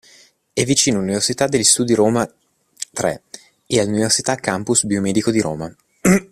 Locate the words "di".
5.29-5.41